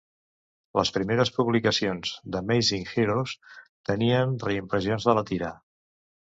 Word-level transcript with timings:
Les 0.79 0.91
primers 0.95 1.31
publicacions 1.35 2.15
d'"Amazing 2.35 2.89
Heroes" 2.95 3.37
tenien 3.93 4.37
reimpressions 4.49 5.09
de 5.11 5.19
la 5.21 5.29
tira. 5.33 5.55